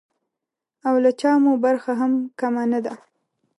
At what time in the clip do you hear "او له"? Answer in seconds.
0.87-1.11